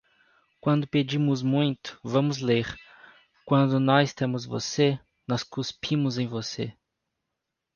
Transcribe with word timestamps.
Quando 0.59 0.87
pedimos 0.87 1.43
muito, 1.43 1.99
vamos 2.03 2.39
ler; 2.39 2.75
quando 3.45 3.79
nós 3.79 4.15
temos 4.15 4.47
você, 4.47 4.99
nós 5.27 5.43
cuspimos 5.43 6.17
em 6.17 6.25
você. 6.27 6.75